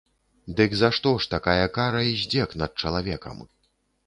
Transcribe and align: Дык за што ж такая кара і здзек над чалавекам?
Дык 0.59 0.71
за 0.79 0.87
што 0.97 1.11
ж 1.25 1.29
такая 1.35 1.67
кара 1.77 2.01
і 2.13 2.17
здзек 2.23 2.57
над 2.63 2.71
чалавекам? 2.83 3.37